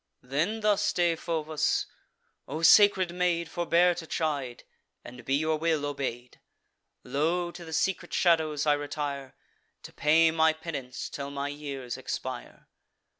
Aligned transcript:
Then 0.23 0.61
thus 0.61 0.91
Deiphobus: 0.93 1.85
"O 2.47 2.63
sacred 2.63 3.13
maid, 3.13 3.47
Forbear 3.47 3.93
to 3.93 4.07
chide, 4.07 4.63
and 5.05 5.23
be 5.23 5.35
your 5.35 5.57
will 5.59 5.85
obey'd! 5.85 6.39
Lo! 7.03 7.51
to 7.51 7.63
the 7.63 7.71
secret 7.71 8.11
shadows 8.11 8.65
I 8.65 8.73
retire, 8.73 9.35
To 9.83 9.93
pay 9.93 10.31
my 10.31 10.53
penance 10.53 11.07
till 11.07 11.29
my 11.29 11.49
years 11.49 11.97
expire. 11.97 12.67